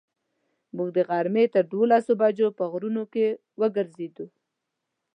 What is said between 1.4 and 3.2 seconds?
تر دولسو بجو په غرونو